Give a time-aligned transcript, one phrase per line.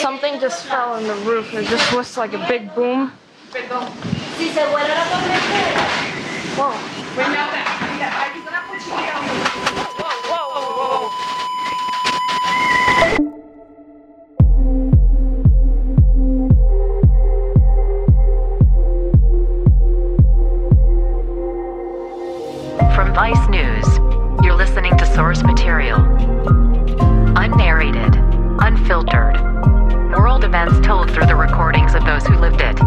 [0.00, 1.52] Something just fell on the roof.
[1.52, 3.12] It just was like a big boom.
[6.56, 6.72] Whoa.
[22.94, 23.86] From Vice News,
[24.42, 26.00] you're listening to source material.
[27.36, 28.16] Unnarrated,
[28.60, 29.49] unfiltered.
[30.20, 32.78] World events told through the recordings of those who lived it.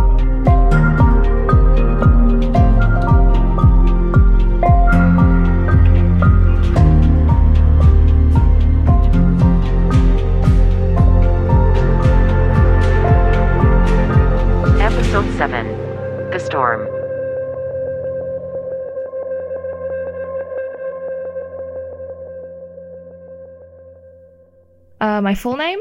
[14.79, 15.65] Episode 7
[16.29, 16.87] The Storm.
[25.01, 25.79] Uh, my full name?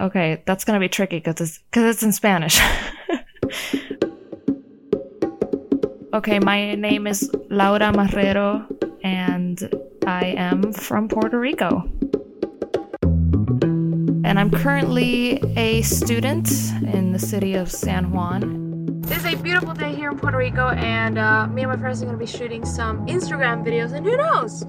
[0.00, 2.54] Okay, that's gonna be tricky because it's because it's in Spanish.
[6.14, 8.64] okay, my name is Laura Marrero,
[9.04, 9.68] and
[10.06, 11.86] I am from Puerto Rico.
[13.02, 16.48] And I'm currently a student
[16.94, 19.02] in the city of San Juan.
[19.08, 22.06] It's a beautiful day here in Puerto Rico, and uh, me and my friends are
[22.06, 24.64] gonna be shooting some Instagram videos, and who knows?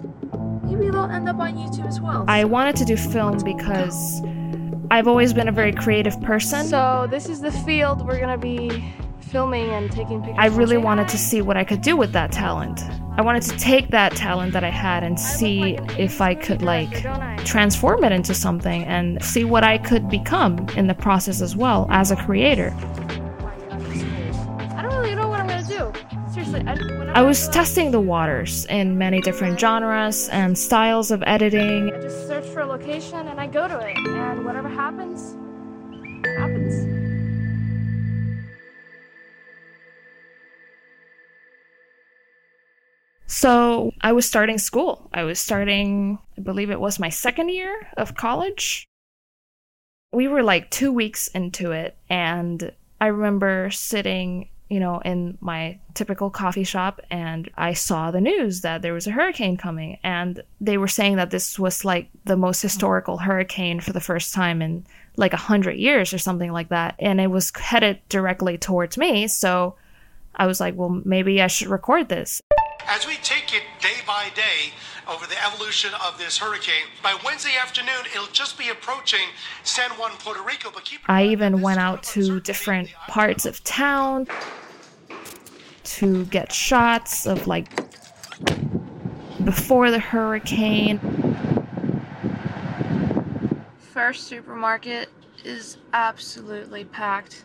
[0.63, 2.25] Maybe they'll end up on YouTube as well.
[2.27, 4.21] I wanted to do film because
[4.91, 6.67] I've always been a very creative person.
[6.67, 8.83] So this is the field we're gonna be
[9.21, 10.35] filming and taking pictures.
[10.37, 12.81] I really wanted to see what I could do with that talent.
[13.15, 17.05] I wanted to take that talent that I had and see if I could like
[17.45, 21.87] transform it into something and see what I could become in the process as well
[21.89, 22.75] as a creator.
[22.81, 25.93] I don't really know what I'm gonna do.
[26.33, 31.90] Seriously, I, I was testing the waters in many different genres and styles of editing.
[32.71, 35.35] Location and I go to it, and whatever happens,
[36.37, 36.87] happens.
[43.27, 45.09] So I was starting school.
[45.13, 48.85] I was starting, I believe it was my second year of college.
[50.13, 52.71] We were like two weeks into it, and
[53.01, 58.61] I remember sitting you know, in my typical coffee shop and I saw the news
[58.61, 62.37] that there was a hurricane coming and they were saying that this was like the
[62.37, 64.85] most historical hurricane for the first time in
[65.17, 66.95] like a hundred years or something like that.
[66.99, 69.27] And it was headed directly towards me.
[69.27, 69.75] So
[70.37, 72.41] I was like, well, maybe I should record this.
[72.87, 74.71] As we take it day by day
[75.09, 79.27] over the evolution of this hurricane, by Wednesday afternoon, it'll just be approaching
[79.63, 80.69] San Juan, Puerto Rico.
[80.73, 84.27] But keep I even went out to different parts of town
[85.83, 87.69] to get shots of like
[89.43, 90.99] before the hurricane.
[93.79, 95.09] First supermarket
[95.43, 97.43] is absolutely packed.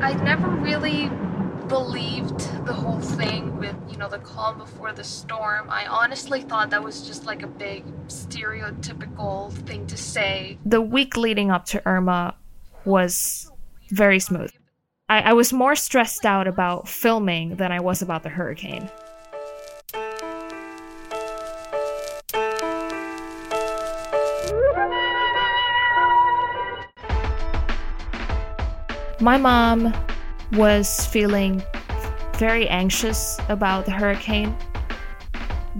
[0.00, 1.10] I never really
[1.72, 5.70] believed the whole thing with, you know, the calm before the storm.
[5.70, 10.58] I honestly thought that was just like a big stereotypical thing to say.
[10.66, 12.34] The week leading up to Irma
[12.84, 13.50] was
[13.88, 14.52] very smooth.
[15.08, 18.90] I, I was more stressed out about filming than I was about the hurricane.
[29.20, 29.94] My mom
[30.52, 31.62] was feeling
[32.42, 34.52] very anxious about the hurricane.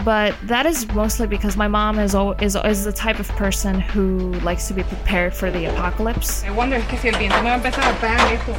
[0.05, 3.81] But that is mostly because my mom is, al- is is the type of person
[3.81, 6.45] who likes to be prepared for the apocalypse.
[6.45, 8.55] I wonder es que si el viento me va a empezar a pegar esto.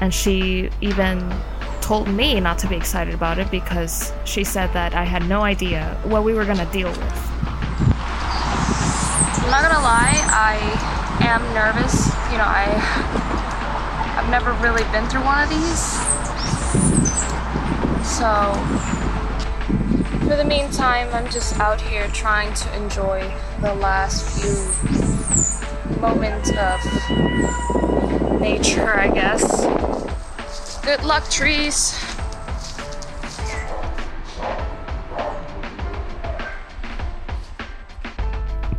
[0.00, 1.16] And she even
[1.80, 5.42] told me not to be excited about it because she said that I had no
[5.42, 7.16] idea what we were going to deal with.
[9.44, 10.18] I'm not gonna lie,
[10.50, 10.56] I
[11.22, 12.08] am nervous.
[12.32, 13.03] You know, I I've
[14.34, 15.78] never really been through one of these.
[18.04, 18.52] So,
[20.26, 26.80] for the meantime, I'm just out here trying to enjoy the last few moments of
[28.40, 29.66] nature, I guess.
[30.84, 31.96] Good luck, trees.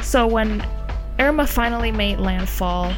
[0.02, 0.68] So when
[1.18, 2.94] Irma finally made landfall,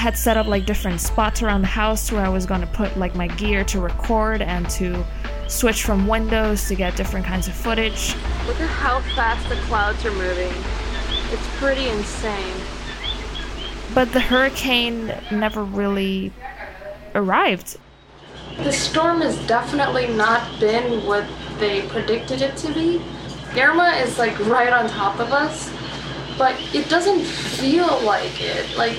[0.00, 2.96] had set up like different spots around the house where I was going to put
[2.96, 5.04] like my gear to record and to
[5.46, 8.14] switch from windows to get different kinds of footage.
[8.46, 10.52] Look at how fast the clouds are moving.
[11.30, 12.54] It's pretty insane.
[13.94, 16.32] But the hurricane never really
[17.14, 17.76] arrived.
[18.56, 21.26] The storm has definitely not been what
[21.58, 23.02] they predicted it to be.
[23.54, 25.70] Irma is like right on top of us,
[26.38, 28.78] but it doesn't feel like it.
[28.78, 28.96] Like,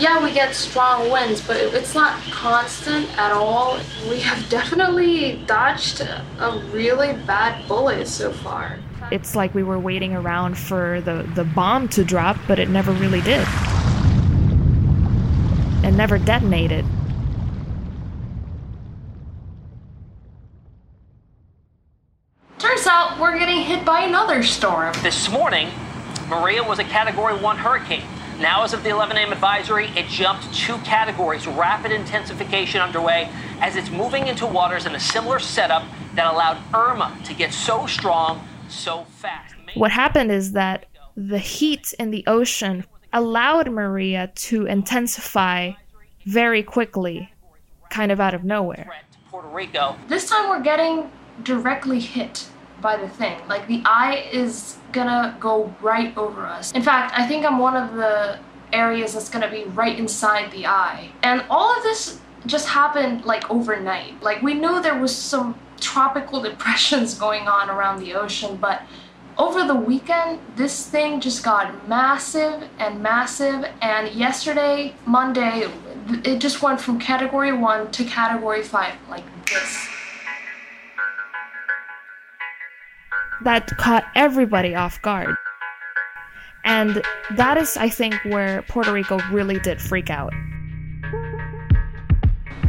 [0.00, 3.78] yeah, we get strong winds, but it's not constant at all.
[4.08, 8.78] We have definitely dodged a really bad bullet so far.
[9.12, 12.92] It's like we were waiting around for the, the bomb to drop, but it never
[12.92, 13.46] really did.
[15.84, 16.86] It never detonated.
[22.58, 24.94] Turns out we're getting hit by another storm.
[25.02, 25.70] This morning,
[26.28, 28.04] Maria was a Category 1 hurricane.
[28.40, 29.32] Now, as of the 11 a.m.
[29.32, 31.46] advisory, it jumped two categories.
[31.46, 33.28] Rapid intensification underway
[33.60, 35.84] as it's moving into waters in a similar setup
[36.14, 39.54] that allowed Irma to get so strong so fast.
[39.74, 45.72] What happened is that the heat in the ocean allowed Maria to intensify
[46.24, 47.30] very quickly,
[47.90, 48.90] kind of out of nowhere.
[49.30, 49.96] Puerto Rico.
[50.08, 51.12] This time we're getting
[51.42, 52.48] directly hit
[52.80, 53.40] by the thing.
[53.48, 56.72] Like the eye is gonna go right over us.
[56.72, 58.38] In fact, I think I'm one of the
[58.72, 61.10] areas that's gonna be right inside the eye.
[61.22, 64.22] And all of this just happened like overnight.
[64.22, 68.82] Like we knew there was some tropical depressions going on around the ocean, but
[69.38, 73.64] over the weekend, this thing just got massive and massive.
[73.80, 75.66] And yesterday, Monday,
[76.24, 79.88] it just went from category one to category five, like this.
[83.44, 85.34] That caught everybody off guard.
[86.64, 87.02] And
[87.36, 90.32] that is, I think, where Puerto Rico really did freak out.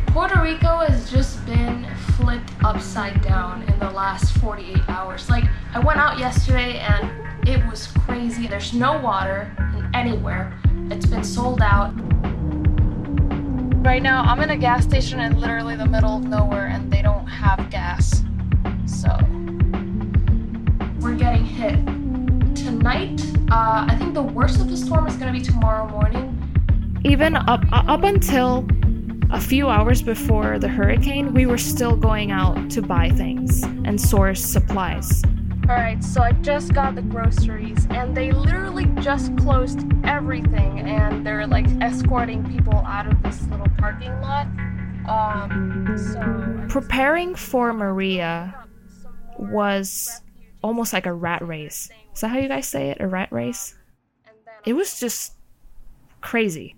[0.08, 1.88] Puerto Rico has just been
[2.18, 5.30] flipped upside down in the last 48 hours.
[5.30, 8.48] Like, I went out yesterday and it was crazy.
[8.48, 9.50] There's no water
[9.94, 10.58] anywhere,
[10.90, 11.94] it's been sold out.
[13.84, 17.02] Right now, I'm in a gas station in literally the middle of nowhere and they
[17.02, 18.24] don't have gas.
[22.82, 27.00] Tonight, uh, I think the worst of the storm is going to be tomorrow morning.
[27.06, 28.66] Even up up until
[29.30, 34.02] a few hours before the hurricane, we were still going out to buy things and
[34.02, 35.22] source supplies.
[35.70, 41.46] Alright, so I just got the groceries and they literally just closed everything and they're
[41.46, 44.48] like escorting people out of this little parking lot.
[45.08, 46.66] Um, so.
[46.68, 48.56] Preparing for Maria
[49.38, 50.24] was
[50.62, 51.90] almost like a rat race.
[52.14, 52.98] Is that how you guys say it?
[53.00, 53.76] A rat race?
[54.66, 55.34] It was just
[56.22, 56.76] crazy.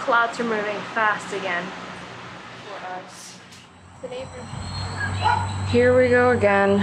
[0.00, 1.64] Clouds are moving fast again.
[5.70, 6.78] Here we go again.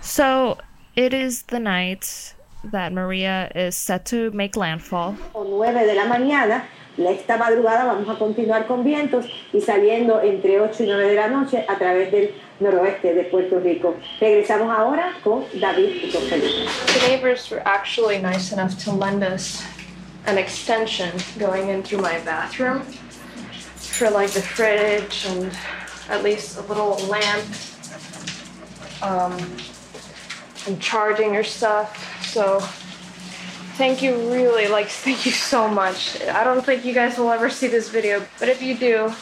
[0.00, 0.58] So
[0.96, 2.34] it is the night
[2.64, 5.16] that Maria is set to make landfall.
[5.34, 6.64] O 9 de la mañana,
[6.96, 11.28] esta madrugada vamos a continuar con vientos y saliendo entre 8 y 9 de la
[11.28, 13.96] noche a través del noroeste de Puerto Rico.
[14.20, 16.68] Regresamos ahora con David y con Felipe.
[16.86, 19.64] The neighbors were actually nice enough to lend us
[20.26, 22.82] an extension going in through my bathroom
[23.76, 25.50] for like the fridge and
[26.08, 27.44] at least a little lamp
[29.02, 29.36] um,
[30.66, 32.24] and charging your stuff.
[32.24, 32.60] So
[33.76, 36.20] thank you really like thank you so much.
[36.22, 39.12] I don't think you guys will ever see this video, but if you do,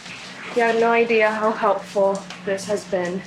[0.56, 3.22] you have no idea how helpful this has been.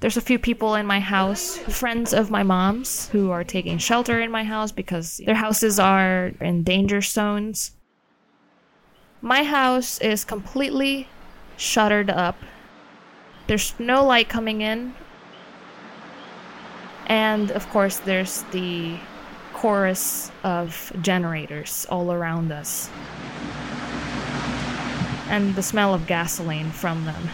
[0.00, 4.20] There's a few people in my house, friends of my mom's, who are taking shelter
[4.20, 7.70] in my house because their houses are in danger zones.
[9.20, 11.06] My house is completely
[11.62, 12.36] shuttered up.
[13.46, 14.94] There's no light coming in.
[17.06, 18.98] And of course, there's the
[19.52, 22.90] chorus of generators all around us.
[25.28, 27.28] And the smell of gasoline from them.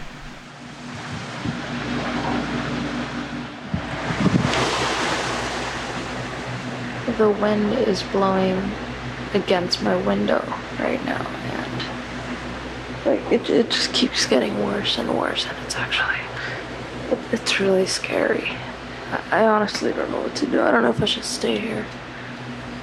[7.17, 8.71] The wind is blowing
[9.33, 10.41] against my window
[10.79, 11.25] right now,
[13.31, 16.17] it, it just keeps getting worse and worse, and it's actually
[17.11, 18.49] it, it's really scary.
[19.11, 20.61] I, I honestly don't know what to do.
[20.61, 21.85] I don't know if I should stay here.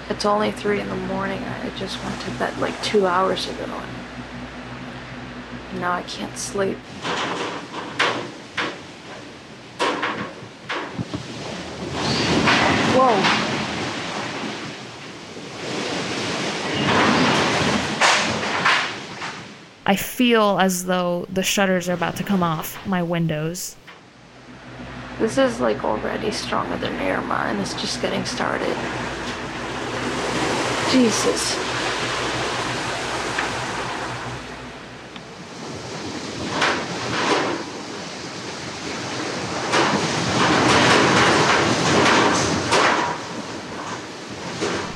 [0.08, 1.42] It's only three in the morning.
[1.42, 3.64] I just went to bed like two hours ago,
[5.70, 6.78] and now I can't sleep.
[12.98, 13.45] Whoa.
[19.88, 23.76] I feel as though the shutters are about to come off my windows.
[25.20, 28.76] This is like already stronger than Irma, and it's just getting started.
[30.90, 31.56] Jesus.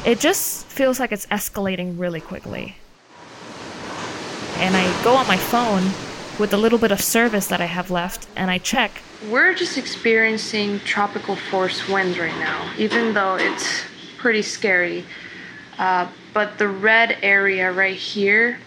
[0.05, 2.75] It just feels like it's escalating really quickly.
[4.61, 5.85] And I go on my phone
[6.39, 9.03] with the little bit of service that I have left and I check.
[9.31, 13.83] We're just experiencing tropical force winds right now, even though it's
[14.19, 15.07] pretty scary.
[15.79, 18.59] Uh, but the red area right here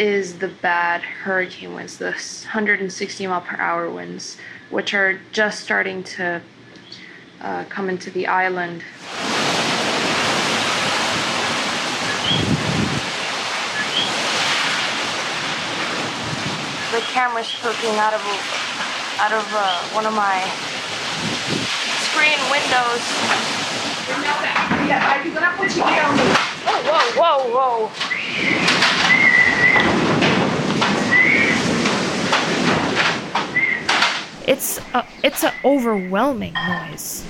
[0.00, 4.38] is the bad hurricane winds, the 160 mile per hour winds,
[4.70, 6.42] which are just starting to
[7.40, 8.82] uh, come into the island.
[17.10, 18.20] The camera's poking out of
[19.18, 20.44] out of uh, one of my
[22.06, 23.02] screen windows.
[26.86, 27.90] Oh, whoa, whoa, whoa.
[34.46, 37.24] It's a, it's an overwhelming noise.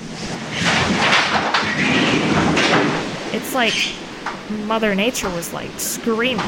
[3.33, 3.73] It's like
[4.67, 6.45] Mother Nature was like screaming.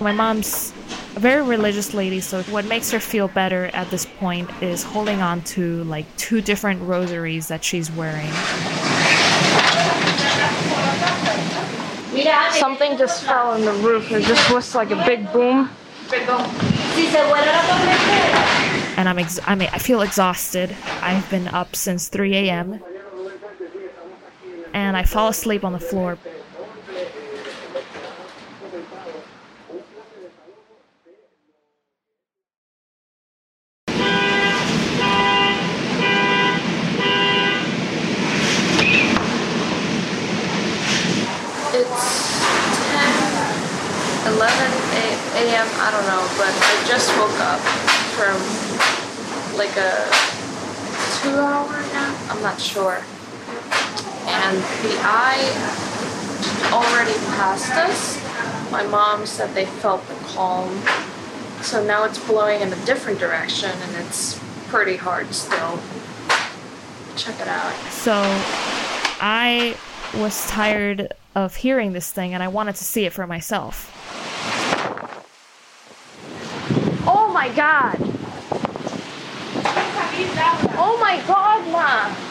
[0.00, 0.72] My mom's
[1.16, 5.20] a very religious lady, so what makes her feel better at this point is holding
[5.20, 8.30] on to like two different rosaries that she's wearing.
[12.52, 14.10] Something just fell on the roof.
[14.10, 15.68] It just was like a big boom.
[18.96, 20.74] and I'm ex- I mean I feel exhausted.
[21.02, 22.80] I've been up since 3 a.m.
[24.72, 26.18] and I fall asleep on the floor.
[41.70, 42.40] It's
[44.24, 45.68] 10, 11 a- a.m.
[45.78, 47.60] I don't know, but I just woke up
[48.16, 48.36] from
[49.58, 50.08] like a
[51.20, 52.16] two hour nap.
[52.30, 53.02] I'm not sure.
[54.26, 55.44] And the eye
[56.72, 58.16] already passed us.
[58.72, 60.68] My mom said they felt the calm.
[61.62, 65.78] So now it's blowing in a different direction and it's pretty hard still.
[67.14, 67.72] Check it out.
[67.92, 68.14] So
[69.20, 69.76] I
[70.16, 73.94] was tired of hearing this thing and I wanted to see it for myself.
[77.06, 77.96] Oh my god!
[80.80, 82.28] Oh my god, ma!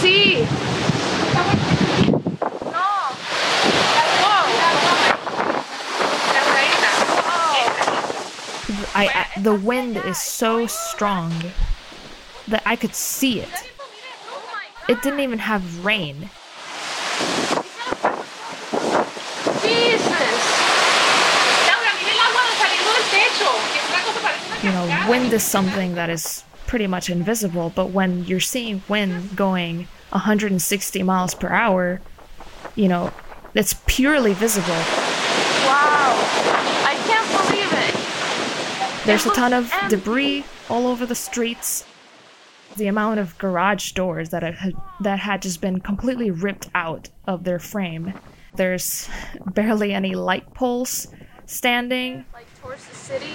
[0.00, 0.73] Sí.
[8.94, 11.32] I, I the wind is so strong
[12.48, 13.70] that I could see it.
[14.88, 16.30] It didn't even have rain.
[24.62, 29.36] You know, wind is something that is pretty much invisible, but when you're seeing wind
[29.36, 32.00] going 160 miles per hour,
[32.74, 33.12] you know,
[33.54, 34.68] it's purely visible.
[35.68, 36.16] Wow.
[36.86, 37.94] I can't believe it.
[39.06, 41.84] There's a ton of debris all over the streets.
[42.76, 47.44] The amount of garage doors that had, that had just been completely ripped out of
[47.44, 48.14] their frame.
[48.56, 49.08] There's
[49.52, 51.08] barely any light poles
[51.46, 52.24] standing.
[52.32, 53.32] Like towards the city,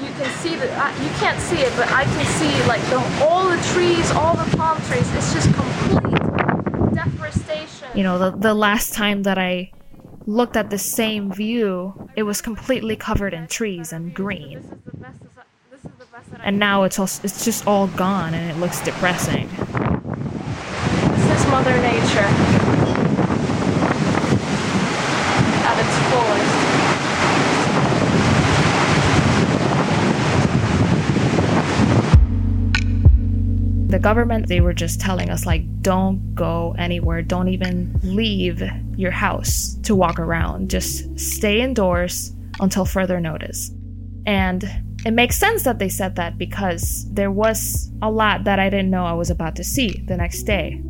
[0.00, 0.72] you can see the.
[0.72, 4.34] Uh, you can't see it, but I can see like the all the trees, all
[4.34, 5.08] the palm trees.
[5.14, 7.88] It's just complete deforestation.
[7.94, 9.70] You know, the, the last time that I
[10.26, 14.62] looked at the same view, it was completely covered in trees and green.
[14.62, 15.20] This is the best.
[15.70, 18.50] This is the best that I And now it's all, it's just all gone and
[18.50, 19.48] it looks depressing.
[19.48, 22.28] This is Mother Nature
[25.64, 26.54] at its fullest.
[33.90, 38.62] The government, they were just telling us, like, don't go anywhere, don't even leave
[38.98, 43.70] your house to walk around, just stay indoors until further notice.
[44.26, 44.68] And
[45.04, 48.90] it makes sense that they said that because there was a lot that I didn't
[48.90, 50.80] know I was about to see the next day.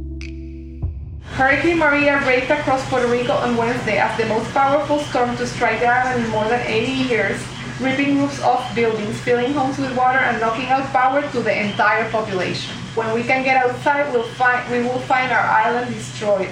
[1.33, 5.81] Hurricane Maria raked across Puerto Rico on Wednesday as the most powerful storm to strike
[5.81, 7.43] the island in more than 80 years,
[7.81, 12.09] ripping roofs off buildings, filling homes with water, and knocking out power to the entire
[12.11, 12.77] population.
[12.95, 16.51] When we can get outside, we'll find, we will find our island destroyed.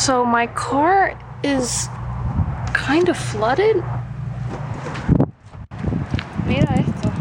[0.00, 1.14] So my car
[1.44, 1.86] is
[2.72, 3.76] kind of flooded.
[6.46, 7.12] Mira esto.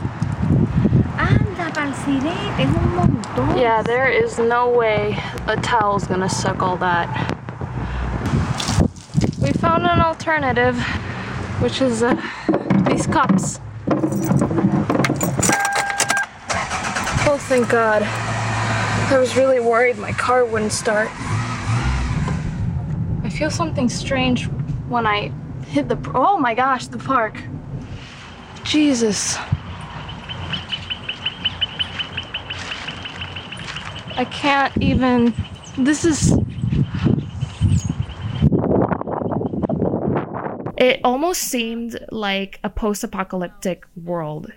[1.18, 3.60] Anda, es un montón.
[3.60, 7.10] Yeah, there is no way a towel's gonna suck all that.
[9.42, 10.82] We found an alternative,
[11.60, 12.16] which is uh,
[12.88, 13.60] these cups.
[17.28, 18.04] Oh, thank God.
[18.04, 21.10] I was really worried my car wouldn't start.
[23.40, 24.48] Feel something strange
[24.90, 25.32] when I
[25.68, 25.98] hit the.
[26.14, 27.42] Oh my gosh, the park.
[28.66, 29.38] Jesus.
[34.18, 35.34] I can't even.
[35.78, 36.34] This is.
[40.78, 44.52] It almost seemed like a post apocalyptic world.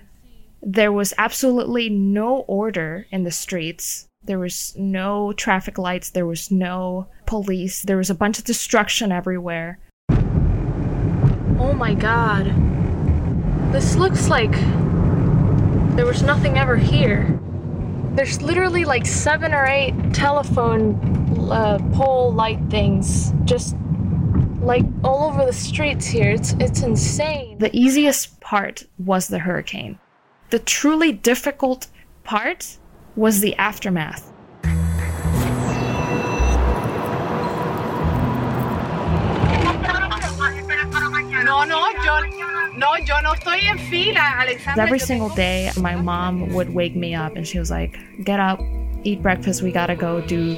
[0.61, 4.09] There was absolutely no order in the streets.
[4.25, 6.11] There was no traffic lights.
[6.11, 7.83] There was no police.
[7.83, 9.79] There was a bunch of destruction everywhere.
[11.59, 12.47] Oh my god.
[13.73, 14.53] This looks like.
[15.97, 17.39] There was nothing ever here.
[18.15, 20.99] There's literally like seven or eight telephone
[21.51, 23.77] uh, pole light things just
[24.61, 26.31] like all over the streets here.
[26.31, 27.59] It's it's insane.
[27.59, 29.99] The easiest part was the hurricane.
[30.51, 31.89] The truly difficult
[32.25, 32.79] part
[33.17, 34.29] was the aftermath.
[41.45, 42.21] No, no, yo,
[42.77, 44.85] no, yo no estoy en fila, Alexandra.
[44.85, 48.61] Every single day, my mom would wake me up and she was like, Get up,
[49.05, 50.57] eat breakfast, we gotta go do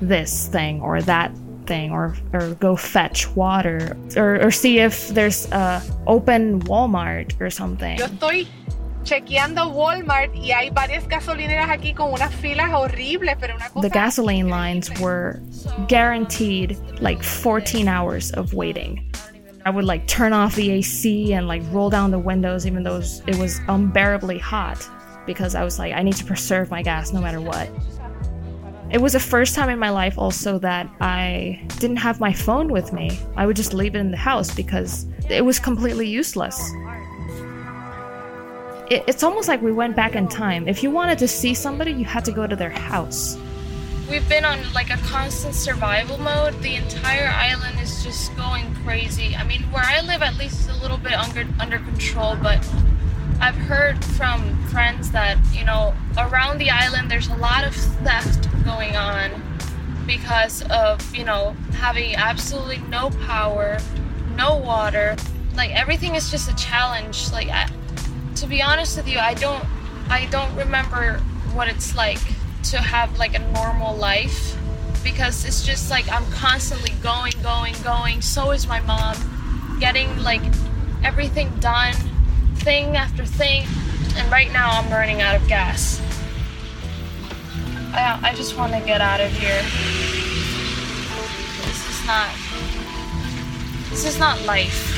[0.00, 1.32] this thing or that
[1.66, 7.50] thing or, or go fetch water or, or see if there's a open Walmart or
[7.50, 7.98] something.
[7.98, 8.46] Yo estoy
[9.06, 13.88] chequeando Walmart y hay varias gasolineras aquí con unas filas horribles, pero una cosa.
[13.88, 15.40] The gasoline lines were
[15.88, 19.08] guaranteed like 14 hours of waiting.
[19.64, 22.96] I would like turn off the AC and like roll down the windows even though
[22.96, 24.86] it was, it was unbearably hot
[25.24, 27.70] because I was like, I need to preserve my gas no matter what.
[28.90, 32.68] It was the first time in my life also that I didn't have my phone
[32.68, 33.18] with me.
[33.36, 36.56] I would just leave it in the house because it was completely useless.
[38.90, 40.68] It, it's almost like we went back in time.
[40.68, 43.36] If you wanted to see somebody, you had to go to their house.
[44.08, 46.60] We've been on like a constant survival mode.
[46.62, 49.34] The entire island is just going crazy.
[49.34, 52.36] I mean, where I live, at least, is a little bit under under control.
[52.40, 52.58] But
[53.40, 58.48] I've heard from friends that you know around the island there's a lot of theft
[58.64, 59.42] going on
[60.06, 63.78] because of you know having absolutely no power,
[64.36, 65.16] no water.
[65.56, 67.32] Like everything is just a challenge.
[67.32, 67.68] Like I,
[68.36, 69.64] to be honest with you, I don't
[70.08, 71.18] I don't remember
[71.52, 72.20] what it's like
[72.64, 74.56] to have like a normal life
[75.02, 78.20] because it's just like I'm constantly going, going, going.
[78.20, 79.16] So is my mom,
[79.80, 80.42] getting like
[81.02, 81.94] everything done,
[82.56, 83.66] thing after thing.
[84.16, 86.00] And right now I'm running out of gas.
[87.92, 89.62] I, I just want to get out of here.
[91.66, 92.30] This is not.
[93.90, 94.95] This is not life.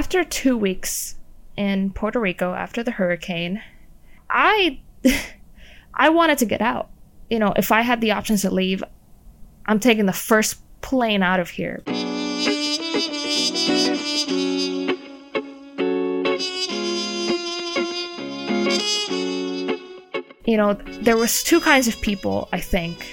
[0.00, 1.16] after two weeks
[1.58, 3.60] in Puerto Rico after the hurricane,
[4.30, 4.80] I
[5.94, 6.88] I wanted to get out.
[7.28, 8.82] You know, if I had the options to leave,
[9.66, 11.82] I'm taking the first plane out of here.
[20.46, 23.06] You know, there was two kinds of people, I think.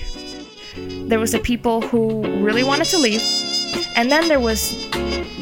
[1.09, 3.21] There was the people who really wanted to leave,
[3.97, 4.71] and then there was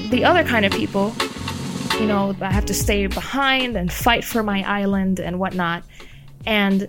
[0.09, 1.13] the other kind of people
[1.99, 5.83] you know, I have to stay behind and fight for my island and whatnot.
[6.45, 6.83] And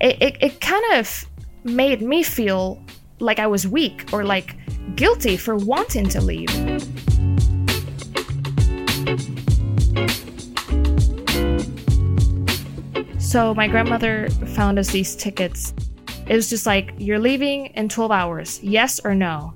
[0.00, 1.26] it, it, it kind of
[1.64, 2.82] made me feel
[3.18, 4.56] like I was weak or like
[4.94, 6.50] guilty for wanting to leave.
[13.18, 15.72] So my grandmother found us these tickets.
[16.26, 19.54] It was just like, you're leaving in 12 hours, yes or no.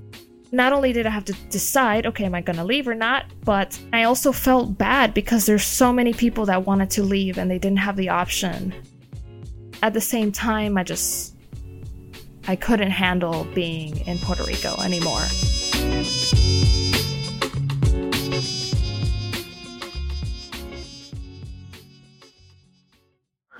[0.51, 3.77] Not only did I have to decide, okay, am I gonna leave or not, but
[3.91, 7.59] I also felt bad because there's so many people that wanted to leave and they
[7.59, 8.73] didn't have the option.
[9.83, 11.35] At the same time, I just
[12.47, 15.25] I couldn't handle being in Puerto Rico anymore.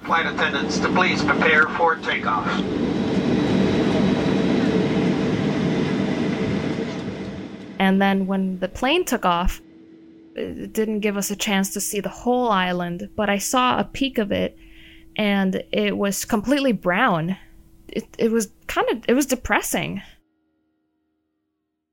[0.05, 2.47] Flight attendants to please prepare for takeoff.
[7.79, 9.61] And then when the plane took off,
[10.35, 13.83] it didn't give us a chance to see the whole island, but I saw a
[13.83, 14.57] peak of it
[15.15, 17.37] and it was completely brown.
[17.87, 20.01] It, it was kind of it was depressing.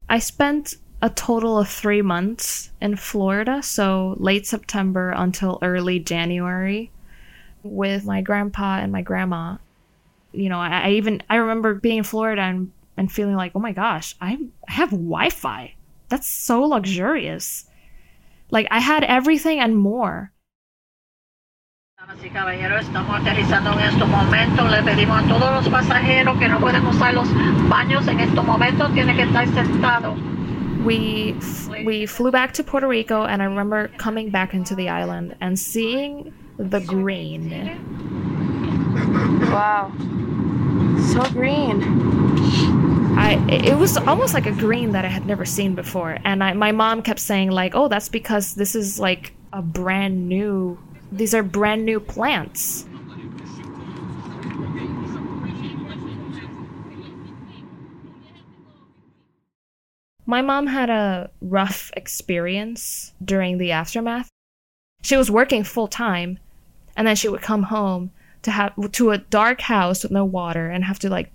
[0.08, 6.90] I spent a total of 3 months in Florida, so late September until early January
[7.62, 9.56] with my grandpa and my grandma.
[10.32, 13.60] You know, I, I even I remember being in Florida and and feeling like, oh
[13.60, 15.74] my gosh, I I have Wi-Fi.
[16.08, 17.66] That's so luxurious.
[18.50, 20.32] Like I had everything and more.
[21.98, 24.70] Damas y caballeros, estamos aterrizando en estos momentos.
[24.70, 27.28] Le pedimos a todos los pasajeros que no pueden usar los
[27.68, 30.18] baños en estos momentos, tienen que estar sentados.
[30.84, 31.34] We
[31.84, 35.58] we flew back to Puerto Rico and I remember coming back into the island and
[35.58, 37.50] seeing the green.
[39.50, 39.90] Wow.
[41.12, 41.80] So green.
[43.24, 46.52] I it was almost like a green that I had never seen before, and I,
[46.52, 50.78] my mom kept saying like, "Oh, that's because this is like a brand new.
[51.10, 52.84] These are brand new plants."
[60.26, 64.28] My mom had a rough experience during the aftermath.
[65.00, 66.38] She was working full time,
[66.94, 68.10] and then she would come home
[68.42, 71.33] to have to a dark house with no water and have to like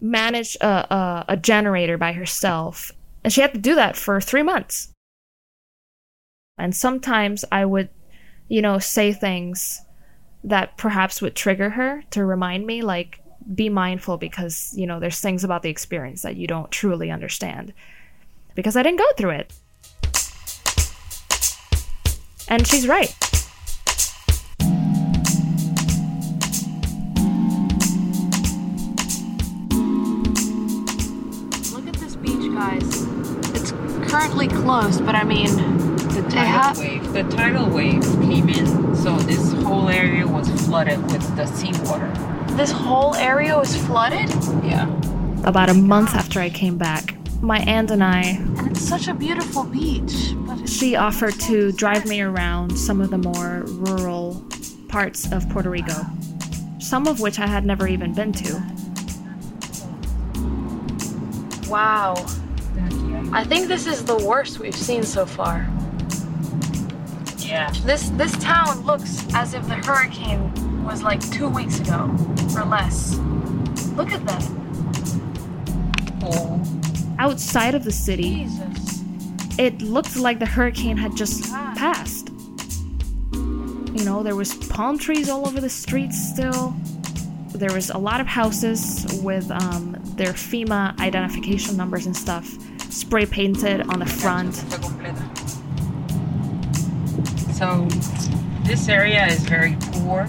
[0.00, 2.92] manage a, a, a generator by herself.
[3.24, 4.92] And she had to do that for three months.
[6.58, 7.90] And sometimes I would,
[8.48, 9.80] you know, say things
[10.44, 13.20] that perhaps would trigger her to remind me, like,
[13.54, 17.72] be mindful because, you know, there's things about the experience that you don't truly understand.
[18.54, 19.52] Because I didn't go through it.
[22.48, 23.14] And she's right.
[34.16, 35.54] Currently closed, but I mean,
[36.08, 36.78] The tidal have.
[36.78, 42.10] wave, the tidal wave came in, so this whole area was flooded with the seawater.
[42.56, 44.30] This whole area was flooded?
[44.64, 44.88] Yeah.
[45.44, 48.22] About a month after I came back, my aunt and I,
[48.56, 50.32] And it's such a beautiful beach.
[50.46, 54.42] But she offered to drive me around some of the more rural
[54.88, 56.06] parts of Puerto Rico,
[56.78, 58.62] some of which I had never even been to.
[61.68, 62.14] Wow.
[63.32, 65.68] I think this is the worst we've seen so far.
[67.38, 67.70] Yeah.
[67.84, 70.52] This this town looks as if the hurricane
[70.84, 72.10] was like two weeks ago
[72.56, 73.16] or less.
[73.94, 74.42] Look at that.
[76.22, 76.62] Oh.
[77.18, 79.02] Outside of the city, Jesus.
[79.58, 81.44] it looked like the hurricane had just
[81.76, 82.30] passed.
[83.32, 86.74] You know, there was palm trees all over the streets still.
[87.54, 92.58] There was a lot of houses with um, their FEMA identification numbers and stuff
[92.96, 94.54] spray painted on the front.
[97.54, 97.86] So
[98.64, 100.26] this area is very poor.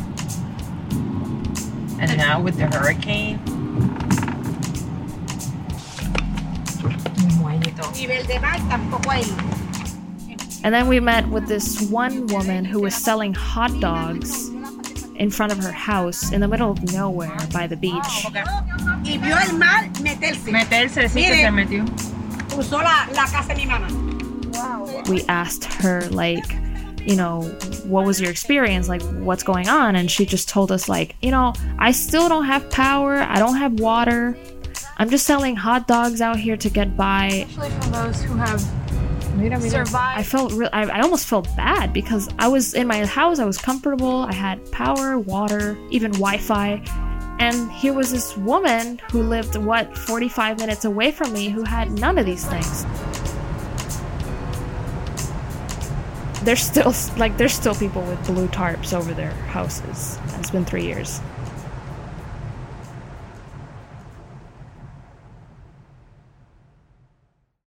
[2.00, 3.40] And now with the hurricane.
[7.96, 9.58] Nivel de mar tampoco hay.
[10.64, 14.50] And then we met with this one woman who was selling hot dogs
[15.16, 18.26] in front of her house in the middle of nowhere by the beach.
[22.58, 23.08] Y vio el mar meterse.
[23.08, 23.08] Meterse, sí que Mire.
[23.08, 23.08] se metió.
[23.08, 25.08] Usó la, la casa de mi mamá.
[25.10, 26.44] we asked her like
[27.06, 27.42] you know
[27.86, 31.32] what was your experience like what's going on and she just told us like you
[31.32, 34.36] know i still don't have power i don't have water
[34.98, 38.62] i'm just selling hot dogs out here to get by Especially for those who have
[39.40, 40.28] i survived.
[40.28, 43.58] felt real I, I almost felt bad because i was in my house i was
[43.58, 46.82] comfortable i had power water even wi-fi
[47.40, 51.92] And here was this woman who lived, what, 45 minutes away from me who had
[51.92, 52.86] none of these things.
[56.44, 60.18] There's still, like, there's still people with blue tarps over their houses.
[60.40, 61.22] It's been three years.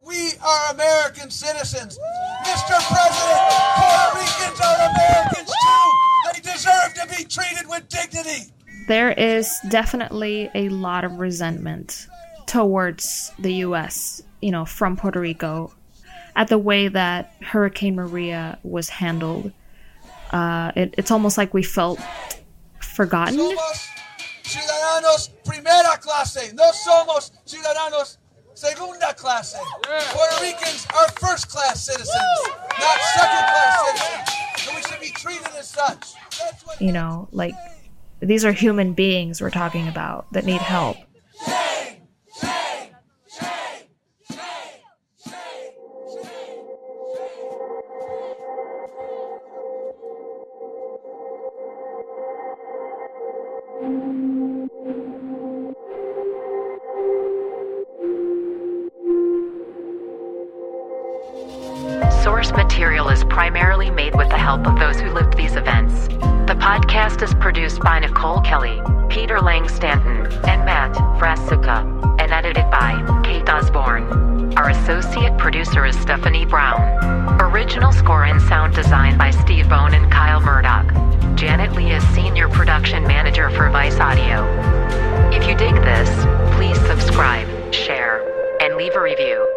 [0.01, 1.99] We are American citizens.
[2.45, 2.77] Mr.
[2.88, 3.41] President,
[3.75, 5.91] Puerto Ricans are Americans too.
[6.32, 8.53] They deserve to be treated with dignity.
[8.88, 12.08] There is definitely a lot of resentment
[12.45, 15.73] towards the US, you know, from Puerto Rico
[16.38, 19.52] at the way that Hurricane Maria was handled.
[20.32, 22.00] Uh, it, it's almost like we felt
[22.80, 23.36] forgotten.
[23.36, 23.88] Somos
[24.43, 26.54] ciudadanos primera clase.
[26.54, 28.17] No somos ciudadanos
[28.54, 29.56] segunda clase.
[29.84, 32.15] Puerto Ricans are first class citizens,
[32.80, 34.67] not second class citizens.
[34.67, 36.13] And we should be treated as such.
[36.80, 37.54] You know, like
[38.19, 40.97] these are human beings we're talking about that need help.
[67.58, 71.82] Produced by Nicole Kelly, Peter Lang Stanton, and Matt Frasuka,
[72.22, 72.93] and edited by
[73.24, 74.56] Kate Osborne.
[74.56, 76.80] Our associate producer is Stephanie Brown.
[77.41, 80.86] Original score and sound design by Steve Bone and Kyle Murdoch.
[81.36, 84.46] Janet Lee is senior production manager for Vice Audio.
[85.32, 86.10] If you dig this,
[86.56, 88.22] please subscribe, share,
[88.62, 89.57] and leave a review.